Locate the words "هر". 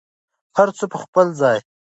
0.57-0.69